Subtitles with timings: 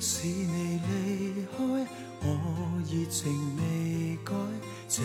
[0.00, 1.62] 使你离开，
[2.22, 2.38] 我
[2.88, 4.32] 热情未改。
[4.88, 5.02] 这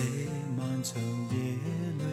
[0.57, 1.37] 漫长夜
[1.97, 2.03] 里，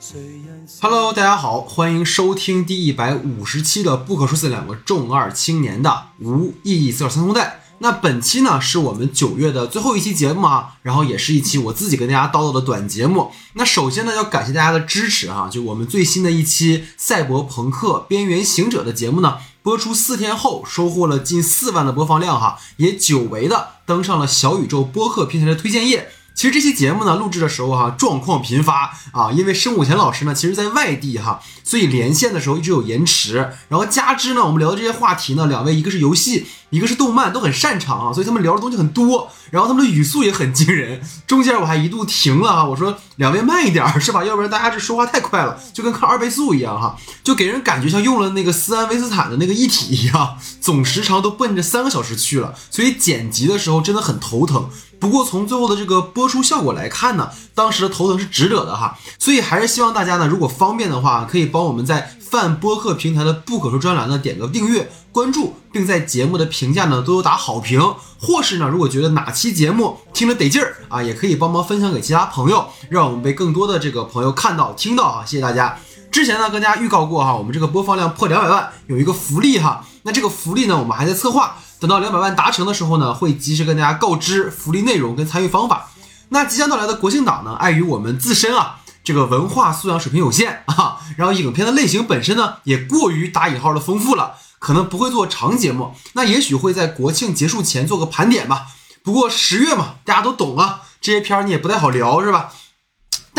[0.00, 7.57] 谁人 Hello，大家好，欢迎收听第一百五十期的《不可说死两个重二青年的无意义四点三通带》。
[7.80, 13.30] 那本期呢是我们九月的最后一期节目啊，然后也是一期我自己跟大家叨叨的短节目。
[13.54, 26.10] 那首先呢要感谢大家的支持哈、就我们最新的一期《赛博朋克：边缘行者》的节目呢，播出四天后收获了近四万的播放量哈，也久违的登上了小宇宙播客平台的推荐页。
[26.34, 33.38] 其实这期节目呢，录制的时候哈、状况频发啊，因为申武贤老师呢，其实在外地哈，所以连线的时候一直有延迟。
[33.68, 41.00] 然后加之呢，我们聊的这些话题呢，两位一个是游戏，一个是动漫，都很擅长啊，所以他们聊的东西很多，然后他们的语速也很惊人。
[41.26, 44.24] 中间我还一度停了啊，我说两位慢一点是吧？
[44.24, 54.68] 要不然大家这说话太快了，就跟看二倍速一样哈，就给人感觉像用了那个斯安威斯坦的那个一体一样，总时长都奔着三个小时去了，所以剪辑的时候真的很头疼。
[55.00, 67.80] 不过从最后的这个播出效果来看呢，当时的头疼是值得的哈，所以还是希望大家呢，如果方便的话，可以帮我们在泛播客平台的不可说专栏呢点个订阅、关注，并在节目的评价呢都有打好评，
[68.20, 75.78] 或是呢，如果觉得哪期节目听着得劲儿啊，也可以帮忙分享给其他朋友，让我们被更多的这个朋友看到、听到哈，谢谢大家。
[76.10, 85.90] 之前呢跟大家预告过哈，我们这个播放量破两百万有一个福利哈，那这个福利呢我们还在策划，等到两百万达成的时候呢，会及时跟大家告知福利内容跟参与方法。
[86.30, 98.66] 那即将到来的国庆档呢，碍于我们自身啊这个文化素养水平有限 啊，然后影片的类型本身呢也过于打引号的丰富了，可能不会做长节目，那也许会在国庆结束前做个盘点吧。
[99.02, 102.52] 不过十月嘛，大家都懂啊，这些片儿你也不太好聊是吧？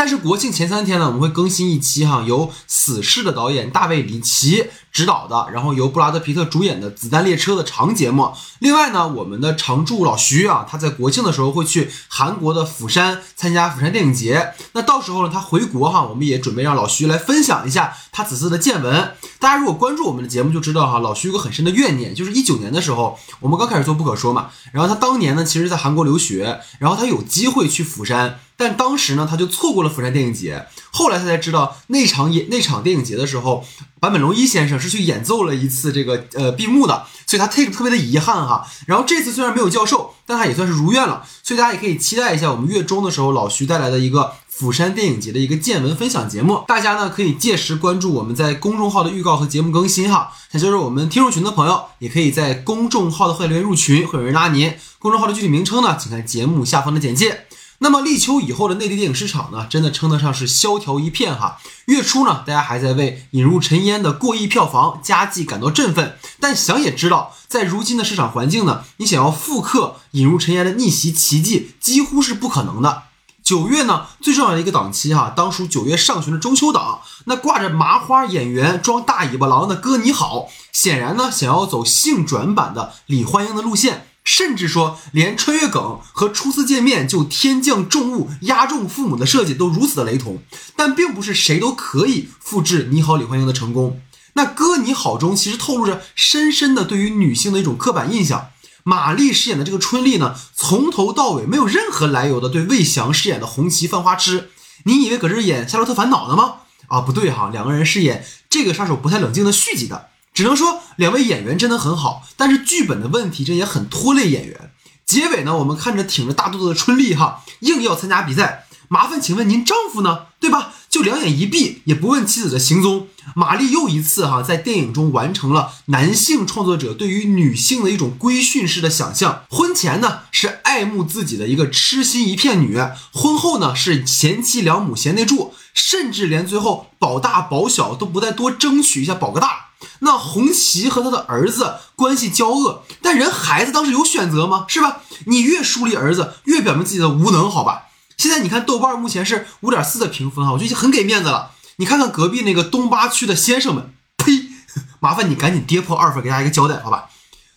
[0.00, 8.32] 但是国庆前三天呢，我们会更新一期哈，由《死侍》的导演大卫里奇执导的，然后由布拉德皮特主演的《子弹列车》的长节目。
[8.60, 14.54] 另外呢，我们的常驻老徐啊，他在国庆的时候会去韩国的釜山参加釜山电影节。
[14.72, 19.12] 那到时候呢，他回国哈，我们也准备让老徐来分享一下他此次的见闻。
[19.38, 28.40] 大家如果关注我们的节目就知道哈，老徐有个很深的怨念，就是一九年的时候，我们刚开始做不可说嘛，然后他当年呢，其实在韩国留学，然后他有机会去釜山。
[28.60, 30.66] 但当时呢，他就错过了釜山电影节。
[30.90, 33.64] 后来他才知道，那场演那场电影节的时候，
[34.00, 38.66] 坂本龙一先生是去演奏了一次这个呃闭幕的，所以他特特别的遗憾哈。
[38.86, 46.64] 然后这次虽然没有教授，但他也算是如愿了，所以大家也可以期待一下我们月中的时候老徐带来的一个釜山电影节的一个见闻分享节目。
[46.66, 50.32] 大家呢可以届时关注我们在公众号的预告和节目更新哈。
[50.50, 54.74] 那就是我们听众群的朋友，也可以在公众号的会员留言入群，会有人拉您。
[54.98, 57.46] 公众号的具体名称呢，请看节目下方的简介。
[57.82, 61.58] 那么立秋以后的内地电影市场呢，真的称得上是萧条一片哈。
[61.86, 73.04] 月初呢，大家还在为引入尘烟的过亿票房佳绩感到振奋，但想也知道，在如今的市场环境呢，你想要复刻引入尘烟的逆袭奇迹，几乎是不可能的。
[73.42, 77.00] 九月呢，最重要的一个档期哈，当属九月上旬的中秋档。
[77.24, 84.08] 那挂着麻花演员装大尾巴狼的哥你好，显然呢，想要走性转版的李焕英的路线。
[84.22, 90.42] 甚至说，连穿越梗和初次见面就天降重物压中父母的设计都如此的雷同，
[90.76, 94.00] 但并不是谁都可以复制《你好，李焕英》的成功。
[94.34, 98.48] 那《哥你好》中其实透露着深深的对于女性的一种刻板印象。
[98.84, 104.50] 马丽饰演的这个春丽呢，从头到尾没有任何来由的对魏翔饰演的红旗犯花痴。
[104.84, 106.54] 你以为搁这演《夏洛特烦恼》呢吗？
[106.86, 110.08] 啊，不对哈，两个人是演这个杀手不太冷静的续集的。
[110.40, 114.70] 只能说两位演员真的很好，但是剧本的问题这也很拖累演员。
[115.04, 120.28] 结尾呢，我们看着挺着大肚子的春丽哈，硬要参加比赛，麻烦请问您丈夫呢？
[120.40, 120.72] 对吧？
[120.88, 123.08] 就两眼一闭，也不问妻子的行踪。
[123.34, 129.42] 玛丽又一次哈在电影中完成了男性创作者对于女性的一种规训式的想象。
[129.50, 132.78] 婚前呢是爱慕自己的一个痴心一片女，
[133.12, 139.66] 婚后呢是贤妻良母贤内助，甚至连最后保大保小都不再多争取一下保个大。
[140.00, 144.64] 那红旗和他的儿子关系交恶，但人孩子当时有选择吗？
[144.68, 145.00] 是吧？
[145.26, 147.84] 你越疏离儿子，越表明自己的无能，好吧？
[148.16, 151.52] 现在你看豆瓣目前是五点四的评分啊，我觉得已经很给面子了。
[151.76, 154.48] 你看看隔壁那个东八区的先生们，呸！
[155.00, 157.08] 麻烦你赶紧跌破二分，给大家一个交代，好吧？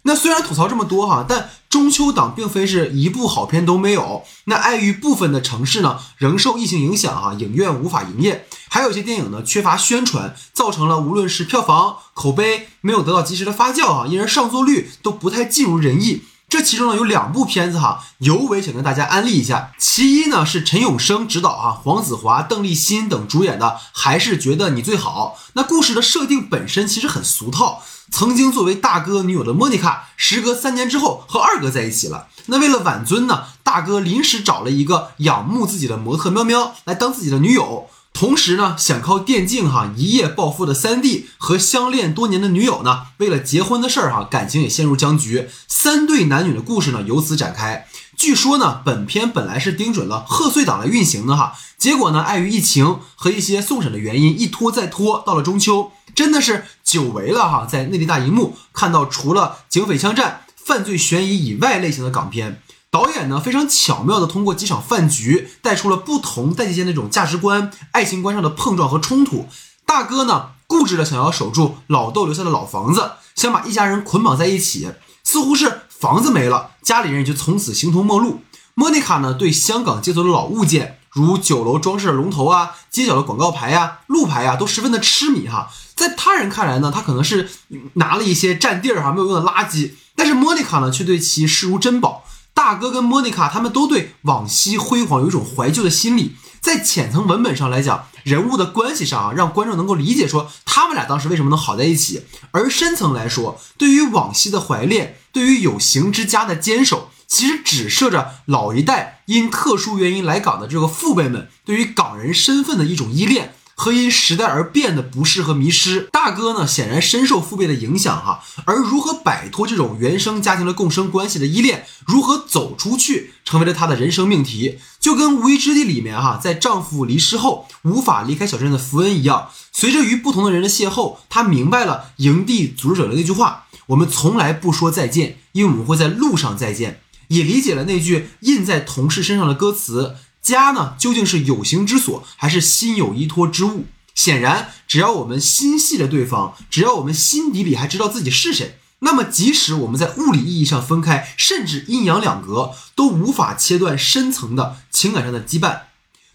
[0.04, 4.24] 那虽然吐槽这么多哈，但中秋档并非是一部好片都没有。
[4.46, 16.24] 那碍于部分的城市呢，仍受疫情影响哈，影院无法营业，还有一些电影呢缺乏宣传，造成了无论是票房、口碑没有得到及时的发酵啊，因而上座率都不太尽如人意。
[16.54, 19.72] 这其中呢有两部片子哈，尤为想跟大家安利一下。
[19.80, 25.36] 其一呢是陈永生执导啊，黄子华、邓丽欣等主演的《还是觉得你最好》。
[25.54, 32.28] 那故事的设定本身其实很俗套，曾经作为大哥女友的莫妮卡，时隔三年之后和二哥在一起了。
[32.46, 37.88] 那为了挽尊呢，大哥临时找了一个仰慕自己的模特喵喵来当自己的女友。
[38.14, 45.50] 同时呢，想靠电竞哈一夜暴富的三弟和相恋多年的女友呢，为了结婚的事儿哈，感情也陷入僵局。
[45.68, 47.88] 三对男女的故事呢，由此展开。
[48.16, 62.62] 据说呢，本片本来是盯准了贺岁档来运行的哈，结果呢，碍于疫情和一些送审的原因，一拖再拖，到了中秋，真的是久违了哈，在内地大荧幕看到除了警匪枪战、犯罪悬疑以外类型的港片。
[62.94, 69.50] 导演呢非常巧妙的通过几场饭局带出了不同代际间那种价值观、爱情观上的碰撞和冲突。
[69.84, 74.92] 大哥呢固执的想要守住老豆留下的老房子，想把一家人捆绑在一起，
[75.24, 78.42] 似乎是房子没了，家里人也就从此形同陌路。
[78.76, 85.72] 莫妮卡呢对香港街头的老物件，如酒楼装饰的龙头啊、街角的广告牌呀、路牌呀，都十分的痴迷哈。
[85.96, 87.50] 在他人看来呢，他可能是
[87.94, 92.24] 拿了一些占地儿哈没有用的垃圾，但是莫妮卡呢却对其视如珍宝。
[92.54, 102.22] 大哥跟莫妮卡他们都对往昔辉煌有一种怀旧的心理，在浅层文本上来讲，人物的关系上啊，让观众能够理解说他们俩当时为什么能好在一起；
[102.52, 113.56] 而深层来说，对于往昔的怀恋，对于有形之家的坚守，其实指涉着老一代因特殊原因来港的这个父辈们对于港人身份的一种依恋。
[113.76, 124.80] 和因时代而变的不适和迷失，大哥呢显然深受父辈的影响哈，而如何摆脱这种原生家庭的共生关系的依恋，如何走出去，成为了他的人生命题。
[125.00, 137.02] 就跟《无依之地》里面哈，在丈夫离世后无法离开小镇的福恩一样，随着与不同的人的邂逅，他明白了营地组织者的那句话：我们从来不说再见，因为我们会在路上再见。
[137.30, 140.16] 也理解了那句印在同事身上的歌词。
[140.44, 143.86] 家呢，究竟是有形之所，还是心有依托之物？
[144.14, 155.84] 显然，只要我们心系着对方，只要我们心底里还知道自己是谁，那么即使我们在物理意义上分开，甚至阴阳两隔，都无法切断深层的情感上的羁绊。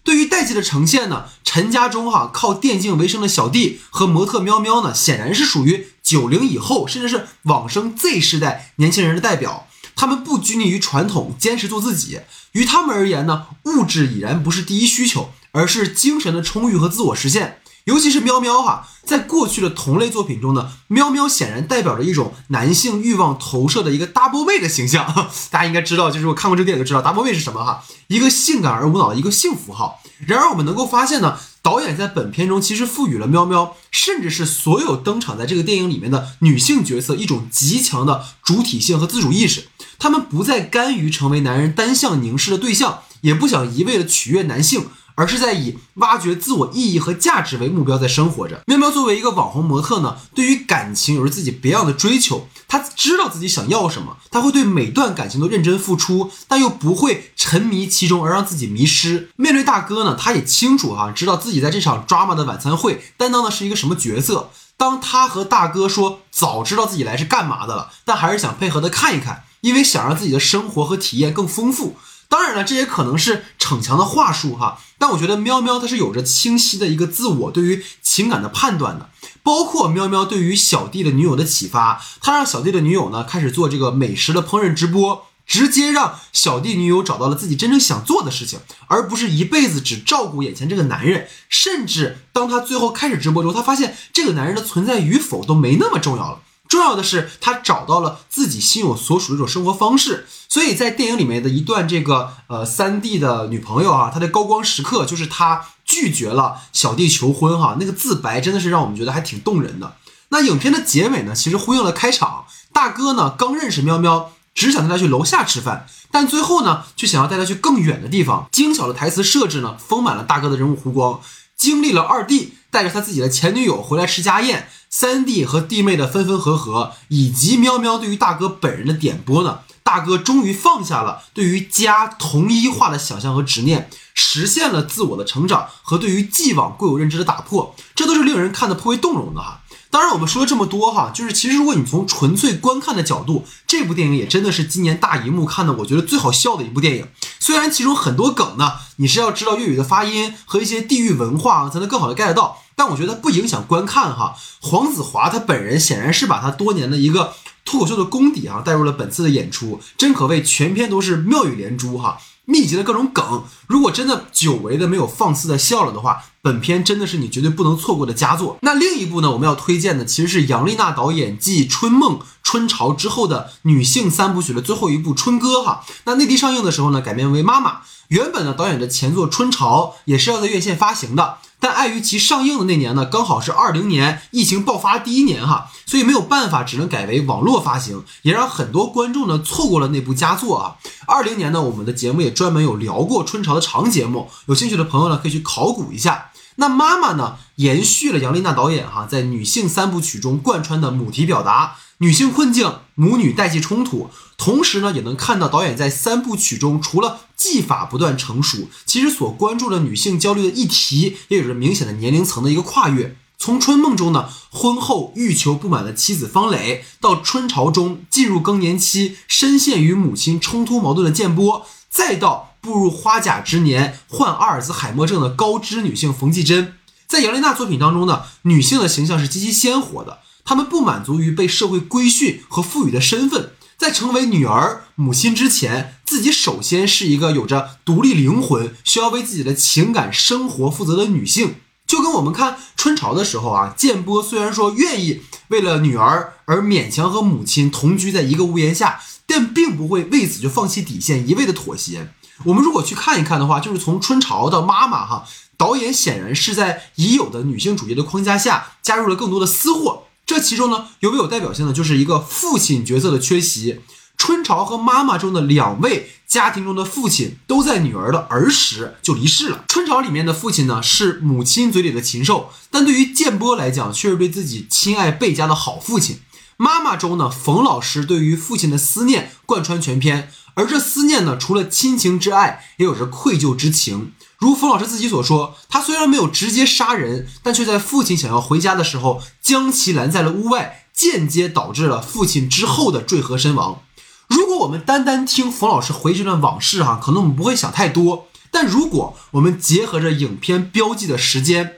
[0.03, 9.67] 对于代际的呈现呢，陈家中哈靠电竞为生的小弟和模特喵喵呢，显然是属于九零以后，甚至是往生 Z 世代年轻人的代表。
[9.99, 12.21] 他们不拘泥于传统，坚持做自己。
[12.53, 17.59] 于他们而言呢，物质已然不是第一需求，而是精神的充裕和自我实现。
[17.89, 25.05] 尤其是喵喵哈，在过去的同类作品中呢，喵喵显然代表着一种男性欲望投射的一个 double 位的形象。
[25.49, 29.99] 大家应该知道，就是我看过这个电影就知道 double 位是什么哈，一个性感而无脑的一个性符号。
[30.27, 39.69] 然而我们能够发现呢，导演在本片中其实赋予了喵喵，甚至是所有登场在这个电影里面的女性角色一种极强的主体性和自主意识。
[39.97, 44.87] 他们不再甘于成为男人单向凝视的对象，也不想一味的取悦男性，
[45.19, 48.63] 而是在以挖掘自我意义和价值为目标在生活着。
[48.67, 52.47] 喵喵作为一个网红模特呢，对于感情有着自己别样的追求。
[52.69, 59.29] 他知道自己想要什么，他会对每段感情都认真付出，但又不会沉迷其中而让自己迷失。
[59.35, 64.51] 面对大哥呢，他也清楚哈，知道自己在这场 drama 的晚餐会担当的是一个什么角色。
[64.77, 69.43] 当他和大哥说早知道自己来是干嘛的了，但还是想配合的看一看。
[69.61, 71.97] 因为想让自己的生活和体验更丰富，
[72.29, 74.79] 当然了，这也可能是逞强的话术哈。
[74.99, 79.09] 但我觉得喵喵它是有着清晰的一个自我对于情感的判断的，
[79.41, 91.27] 包括喵喵对于小弟的女友的启发，他让小弟的女友呢开始做这个美食的烹饪直播，直接让小弟女友找到了自己真正想做的事情，而不是一辈子只照顾眼前这个男人。
[91.49, 96.41] 甚至当他最后开始直播之后，他发现这个男人的存在与否都没那么重要了。
[96.69, 100.27] 重要的是，他找到了自己心有所属的一种生活方式。
[100.47, 109.95] 所以在电影里面的一段这个呃三弟的女朋友啊，她的高光时刻就是她拒绝了小弟求婚哈，那个自白真的是让我们觉得还挺动人的。
[110.29, 118.47] 那影片的结尾呢，其实呼应了开场，大哥呢刚认识喵喵，只想带他去楼下吃饭，但最后呢却想要带他去更远的地方。
[118.51, 121.19] 精巧的台词设置呢，丰满了大哥的人物弧光。
[121.59, 124.69] 经历了二弟带着他自己的前女友回来吃家宴。
[124.89, 129.59] 三弟和弟妹的分分合合，以及喵喵对于大哥本人的点拨呢？
[129.83, 139.58] 大哥终于放下了对于家同一化的想象和执念，实现了自我的成长和对于既往固有认知的打破，这都是令人看得颇为动容的哈。
[139.91, 147.07] 当然，我们说了这么多哈，就是其实如果你从纯粹观看的角度，这部电影也真的是今年大荧幕看的我觉得最好笑的一部电影。
[147.39, 152.61] 虽然其中很多梗呢，你是要知道粤语的发音和一些地域文化才能更好的 get 到。
[152.75, 154.35] 但我觉得不影响观看哈。
[154.61, 157.33] 黄子华他本人显然是把他多年的一个
[157.65, 162.19] 脱口秀的功底啊带入了本次的演出，真可谓全篇都是妙语连珠哈。
[162.49, 168.57] 密集的各种梗，如果真的久违的没有放肆的笑了的话，本片真的是你绝对不能错过的佳作。
[168.61, 175.85] 那另一部呢，我们要推荐的其实是杨丽娜导演继《春梦》《春潮》之后的女性三部曲的最后一部《春歌》哈。
[176.05, 177.73] 那内地上映的时候呢，改编为《妈妈》。
[178.07, 181.37] 原本呢，导演的前作《春潮》也是要在院线发行的。
[181.59, 190.75] 但碍于其上映的那年呢，刚好是二零年疫情爆发第一年哈，所以没有办法，只能改为网络发行，也让很多观众呢错过了那部佳作啊。
[191.05, 196.31] 二零年呢，我们的节目也专门有聊过春潮的长节目，有兴趣的朋友呢可以去考古一下。
[196.55, 201.75] 那妈妈呢，延续了杨丽娜导演哈在女性三部曲中贯穿的母题表达。
[202.01, 213.17] 女性困境、母女代际冲突，同时呢，也能看到导演在三部曲中，除了技法不断成熟，其实所关注的女性焦虑的议题，也有着明显的年龄层的一个跨越。
[213.37, 226.75] 从《春梦》中呢，婚后欲求不满的妻子方蕾，到《春潮》中进入更年期、深陷与母亲冲突矛盾的建波，再到步入花甲之年、患阿尔兹海默症的高知女性冯继珍，
[227.07, 230.19] 在杨丽娜作品当中呢，女性的形象是极其鲜活的。
[230.49, 241.57] 他们不满足于被社会规训和赋予的身份，在成为女儿、母亲之前，自己首先是一个有着独立灵魂、需要为自己的情感生活负责的女性。
[241.85, 252.11] 就跟我们看春潮的时候啊，建波虽然说愿意为了女儿而勉强和母亲同居在一个屋檐下，但并不会为此就放弃底线，一味的妥协。
[252.45, 255.25] 我们如果去看一看的话，就是从春潮到妈妈哈，
[255.55, 260.05] 导演显然是在已有的女性主义的框架下，加入了更多的私货。
[260.29, 263.79] 这其中呢，尤为有代表性的就是一个父亲角色的缺席。
[264.15, 269.65] 春潮和妈妈中的两位家庭中的父亲都在女儿的儿时就离世了。
[269.67, 276.19] 春潮里面的父亲呢，是母亲嘴里的禽兽，但对于建波来讲，却是对自己亲爱倍加的好父亲。
[276.57, 284.11] 妈妈中呢，冯老师对于父亲的思念贯穿全篇，而这思念呢，除了亲情之爱，也有着愧疚之情。
[284.39, 293.81] 如冯老师自己所说，他虽然没有直接杀人，但却在父亲想要回家的时候将其拦在了屋外，间接导致了父亲之后的坠河身亡。
[294.27, 298.27] 如果我们单单听冯老师回这段往事，哈，可能我们不会想太多。
[298.49, 301.75] 但如果我们结合着影片标记的时间，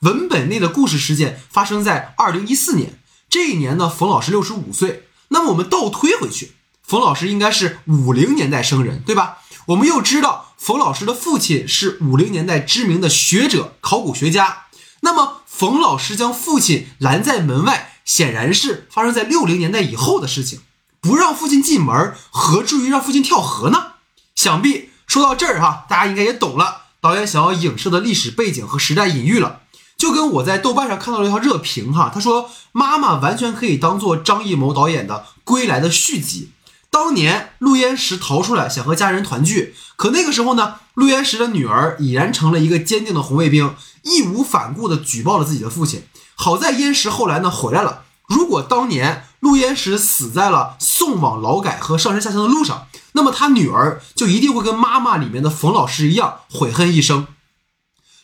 [0.00, 6.52] 文本内的故事事件发生在二零一四年，这一年呢，冯老师六十五岁，那么我们倒推回去，
[6.82, 9.38] 冯老师应该是五零年代生人，对吧？
[9.66, 14.62] 我们又知道冯老师的父亲是五零年代知名的学者、考古学家。
[15.00, 20.60] 那么，冯老师将父亲拦在门外，显然是发生在六零年代以后的事情。
[21.02, 23.88] 不让父亲进门，何至于让父亲跳河呢？
[24.34, 29.60] 想必说到这儿哈，大家应该也懂了导演想要影射的历史背景和时代隐喻了。
[29.98, 36.52] 就跟我在豆瓣上看到了一条热评哈，他说：“妈妈完全可以当做张艺谋导演的《归来》的续集。”
[36.94, 46.04] 当年陆焉识逃出来，想和家人团聚，可那个时候呢，陆焉识的女儿已然成了一个坚定的红卫兵，义无反顾地举报了自己的父亲。
[46.36, 48.04] 好在焉识后来呢回来了。
[48.28, 57.26] 如果当年陆焉识死在了送往劳改和上山下乡的路上，那么他女儿就一定会跟妈妈里面的冯老师一样悔恨一生。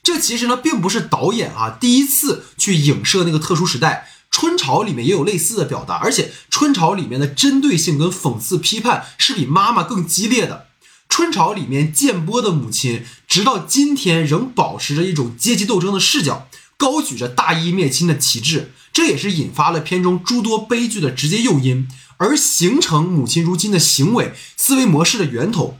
[0.04, 4.08] 这其实呢，并不是导演啊第一次去影射那个特殊时代。
[4.30, 10.68] 春潮里面也有类似的表达，而且春潮里面的针对性跟讽刺批判是比妈妈更激烈的。
[11.08, 25.78] 春潮里面建波的母亲，直到今天仍保持着一种阶级斗争的视角，高举着大义灭亲的旗帜，这也是引发了片中诸多悲剧的直接诱因，而形成母亲如今的行为思维模式的源头。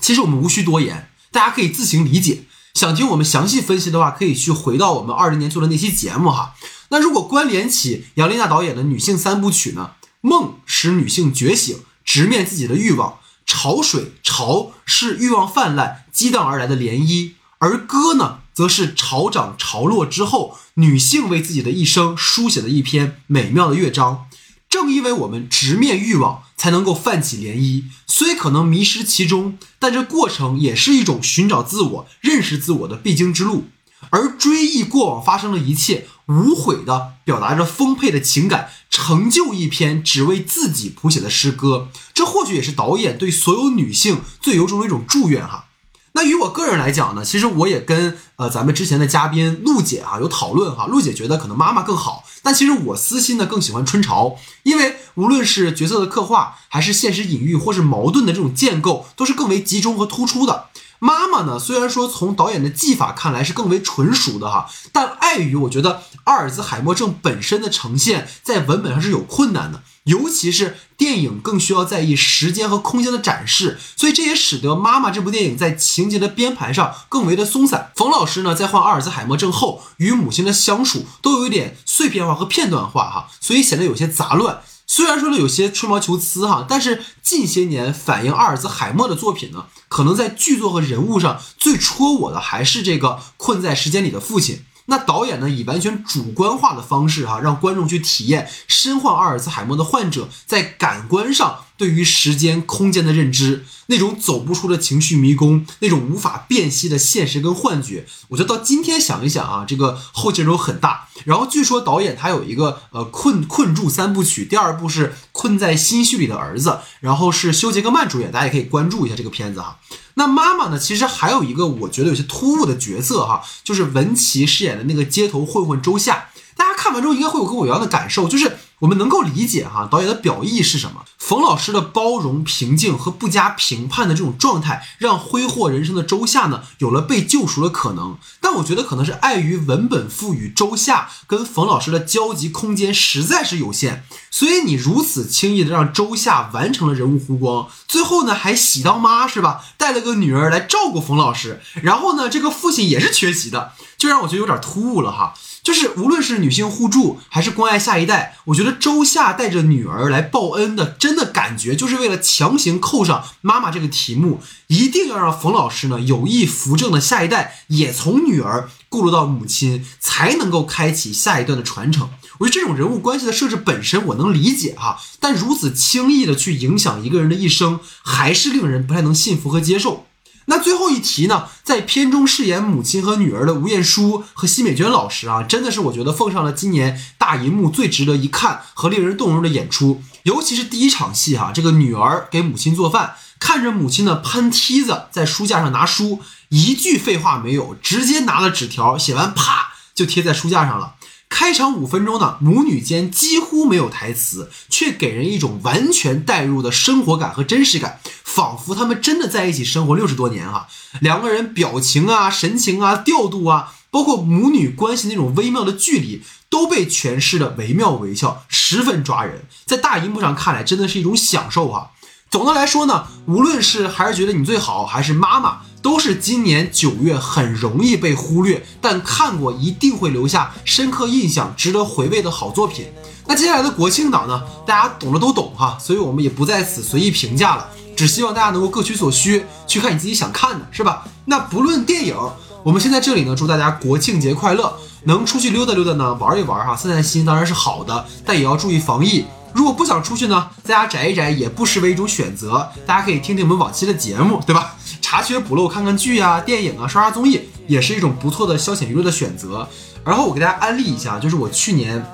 [0.00, 2.42] 其实我们无需多言，大家可以自行理解。
[2.78, 6.54] 想听我们详细分析的话，可以去回到我们二零年做的那期节目哈。
[6.90, 9.90] 那如果关联起杨丽娜导演的女性三部曲呢？
[10.20, 24.26] 梦使女性觉醒，直面自己的欲望；潮水潮是欲望泛滥激荡而来的涟漪，而歌呢，则是潮涨潮落之后，女性为自己的一生书写的一篇美妙的乐章。
[24.70, 33.68] 正因为我们直面欲望，才能够泛起涟漪，虽可能迷失其中，但这过程也是一种寻找自我、认识自我的必经之路。
[34.10, 41.88] 而追忆过往发生的一切，无悔地表达着丰沛的情感，成就一篇只为自己谱写的诗歌。
[42.14, 45.66] 这或许也是导演对所有女性最由衷的一种祝愿哈。
[46.12, 50.86] 那于我个人来讲呢，其实我也跟呃咱们之前的嘉宾陆姐啊有讨论哈。
[50.86, 60.66] 陆姐觉得可能妈妈更好，但其实我私心呢更喜欢春潮，因为无论是角色的刻画，还是现实隐喻或是矛盾的这种建构，都是更为集中和突出的。
[61.00, 77.92] 妈妈呢，虽然说从导演的技法看来是更为纯熟的哈，但碍于我觉得阿尔兹海默症本身的呈现，在文本上是有困难的，尤其是电影更需要在意时间和空间的展示，所以这也使得《妈妈》这部电影在情节的编排上更为的松散。
[77.94, 84.62] 冯老师呢，在患阿尔兹海默症后，与母亲的相处都有一点碎片化和片段化哈，所以显得有些杂乱。
[84.86, 94.64] 虽然说呢有些吹毛求疵哈，但是近些年反映阿尔兹海默的作品呢，可能在剧作和人物上最戳我的还是这个困在时间里的父亲。
[94.90, 108.04] 那导演呢，以完全主观化的方式哈，让观众去体验身患阿尔茨海默的患者在感官上对于时间、空间的认知，那种走不出的情绪迷宫，那种无法辨析的现实跟幻觉。
[108.28, 111.08] 我觉得到今天想一想啊，这个后劲都很大。
[111.24, 119.78] 然后据说导演他有一个呃困困住三部曲，第二部是困在心绪里的儿子，然后是休杰克曼主演，大家也可以关注一下这个片子哈。
[120.14, 120.76] 那妈妈呢？
[120.76, 126.30] 其实还有一个我觉得有些突兀的角色哈，就是文琪饰演的那个街头混混周夏。
[126.56, 131.04] 大家看完之后应该会有跟我一样的感受，就是我们能够理解哈导演的表意是什么。
[131.18, 138.16] 冯老师的包容、平静和不加评判的这种状态，让挥霍人生的周夏呢有了被救赎的可能。
[138.40, 149.64] 但我觉得可能是碍于文本赋予周夏跟冯老师的交集空间实在是有限，所以你如此轻易的让周夏完成了人物弧光，最后呢还喜当妈是吧？
[149.76, 155.34] 带了个女儿来照顾冯老师，然后呢这个父亲也是缺席的，就让我觉得有点突兀了哈。
[155.60, 172.10] 就是无论是女性互助还是关爱下一代，我觉得周夏带着女儿来报恩的，真真的感觉就是为了强行扣上妈妈这个题目，一定要让冯老师呢有意扶正的下一代也从女儿过渡到母亲，才能够开启下一段的传承。
[172.40, 180.07] 我觉得这种人物关系的设置本身我能理解哈，但如此轻易的去影响一个人的一生，还是令人不太能信服和接受。
[180.50, 190.02] 那最后一题呢，在片中饰演母亲和女儿的吴彦姝和奚美娟老师啊，真的是我觉得奉上了今年大银幕最值得一看和令人动容的演出。
[190.22, 200.94] 尤其是第一场戏哈，这个女儿给母亲做饭，看着母亲呢攀梯子在书架上拿书，一句废话没有，直接拿了纸条写完，啪就贴在书架上了。
[201.28, 210.66] 开场五分钟呢，母女间几乎没有台词，却给人一种完全带入的生活感和真实感，仿佛他们真的在一起生活六十多年哈。
[211.00, 219.44] 两个人表情啊、神情啊、调度啊，包括母女关系那种微妙的距离，都被诠释的惟妙惟肖，十分抓人。
[219.64, 221.92] 在大荧幕上看来，真的是一种享受哈。
[222.30, 225.60] 总的来说呢，无论是还是觉得你最好，还是妈妈。
[225.80, 232.86] 都是今年九月很容易被忽略，但看过一定会留下深刻印象、值得回味的好作品。
[233.26, 234.42] 那接下来的国庆档呢？
[234.66, 241.04] 大家懂的都懂哈，所以我们也不在此随意评价了，只希望大家能够各取所需，去看你自己想看的，是吧？
[241.26, 242.16] 那不论电影，
[242.64, 249.24] 我们先在这里呢，祝大家国庆节快乐，能出去溜达溜达呢，玩一玩哈，散散心当然是好的，但也要注意防疫。
[249.54, 252.68] 如果不想出去呢，在家宅一宅也不失为一种选择。
[252.86, 254.74] 大家可以听听我们往期的节目，对吧？
[255.00, 259.68] 查缺补漏，看看剧啊、电影啊，刷刷综艺，也是一种不错的消遣娱乐的选择。
[260.04, 262.04] 然后我给大家安利一下，就是我去年。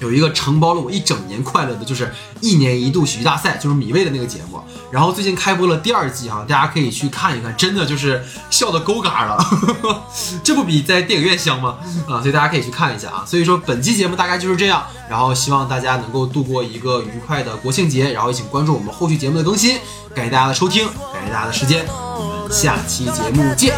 [0.00, 4.60] 有一个承包了我一整年快乐的，就是一年一度喜剧大赛，就是米未的那个节目。
[4.90, 9.44] 然后最近开播了第二季哈，大家可以去看一看，真的就是笑的勾嘎了，
[10.44, 11.78] 这不比在电影院香吗？
[12.06, 13.24] 啊，所以大家可以去看一下啊。
[13.26, 19.78] 所以说本期节目大概就是这样，然后希望大家能够度过一个愉快的国庆节，然后也请关注我们后续节目的更新。
[20.14, 23.74] 感谢大家的收听，感谢大家的时间，我们下期节目见。